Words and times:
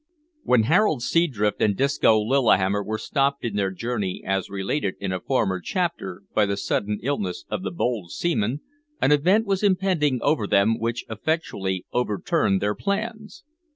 When 0.41 0.63
Harold 0.63 1.03
Seadrift 1.03 1.61
and 1.61 1.77
Disco 1.77 2.17
Lillihammer 2.19 2.83
were 2.83 2.97
stopped 2.97 3.45
in 3.45 3.55
their 3.55 3.69
journey, 3.69 4.23
as 4.25 4.49
related 4.49 4.95
in 4.99 5.11
a 5.11 5.19
former 5.19 5.61
chapter, 5.63 6.23
by 6.33 6.47
the 6.47 6.57
sudden 6.57 6.97
illness 7.03 7.45
of 7.51 7.61
the 7.61 7.69
bold 7.69 8.09
seaman, 8.09 8.61
an 8.99 9.11
event 9.11 9.45
was 9.45 9.61
impending 9.61 10.19
over 10.23 10.47
them 10.47 10.79
which 10.79 11.05
effectually 11.07 11.85
overturned 11.93 12.63
their 12.63 12.73
plans. 12.73 13.43